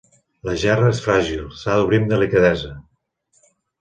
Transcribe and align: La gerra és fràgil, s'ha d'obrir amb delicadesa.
La 0.47 0.53
gerra 0.61 0.87
és 0.93 1.01
fràgil, 1.03 1.43
s'ha 1.59 1.75
d'obrir 1.81 1.99
amb 2.01 2.09
delicadesa. 2.15 2.73